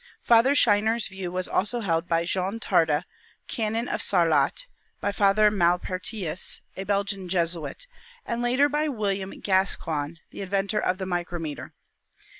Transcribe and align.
Father 0.23 0.55
Scheiner's 0.55 1.07
view 1.07 1.31
was 1.31 1.47
also 1.47 1.81
held 1.81 2.07
by 2.07 2.25
Jean 2.25 2.59
Tarde, 2.59 3.05
Canon 3.47 3.87
of 3.87 4.01
Sarlat; 4.01 4.65
by 4.99 5.11
Father 5.11 5.51
Malpertius, 5.51 6.61
a 6.75 6.85
Belgian 6.85 7.29
Jesuit, 7.29 7.85
and 8.25 8.41
later 8.41 8.67
by 8.67 8.87
William 8.87 9.29
Gas 9.39 9.75
coigne, 9.75 10.17
the 10.31 10.41
inventor 10.41 10.79
of 10.79 10.97
the 10.97 11.05
micrometer. 11.05 11.75